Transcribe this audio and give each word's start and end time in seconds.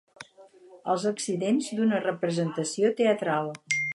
Els 0.93 1.05
accidents 1.09 1.69
d'una 1.79 2.01
representació 2.07 2.93
teatral. 3.03 3.55